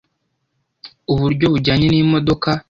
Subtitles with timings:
[1.13, 2.49] uburyo bujyanye n’imodoka